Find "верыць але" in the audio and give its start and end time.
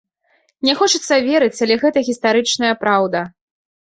1.27-1.77